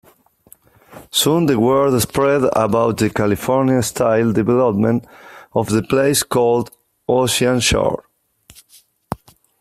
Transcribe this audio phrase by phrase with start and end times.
[1.11, 5.05] Soon the word spread about the California-style development
[5.53, 6.71] of the place called
[7.07, 8.03] Ocean Shores.